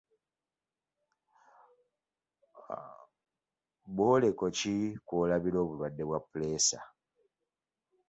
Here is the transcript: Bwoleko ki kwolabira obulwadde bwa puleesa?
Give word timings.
Bwoleko 3.95 4.45
ki 4.57 4.75
kwolabira 5.05 5.57
obulwadde 5.63 6.03
bwa 6.05 6.19
puleesa? 6.29 6.79